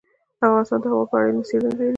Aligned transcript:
افغانستان 0.45 0.79
د 0.81 0.85
هوا 0.91 1.05
په 1.09 1.15
اړه 1.17 1.27
علمي 1.29 1.43
څېړنې 1.49 1.71
لري. 1.77 1.89